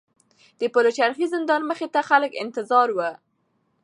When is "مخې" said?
1.69-1.87